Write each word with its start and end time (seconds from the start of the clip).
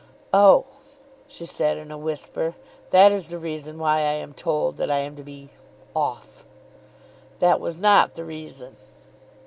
"Oh," 0.33 0.65
she 1.27 1.45
said, 1.45 1.77
in 1.77 1.91
a 1.91 1.95
whisper; 1.99 2.55
"that 2.89 3.11
is 3.11 3.29
the 3.29 3.37
reason 3.37 3.77
why 3.77 3.97
I 3.97 4.13
am 4.17 4.33
told 4.33 4.77
that 4.77 4.89
I 4.89 4.97
am 4.97 5.15
to 5.15 5.21
be 5.23 5.49
off." 5.95 6.43
"That 7.37 7.59
was 7.59 7.77
not 7.77 8.15
the 8.15 8.25
reason." 8.25 8.77